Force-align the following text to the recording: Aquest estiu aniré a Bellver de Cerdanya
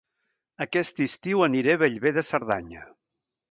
Aquest 0.65 1.01
estiu 1.05 1.45
aniré 1.49 1.77
a 1.79 1.83
Bellver 1.83 2.15
de 2.19 2.25
Cerdanya 2.33 2.85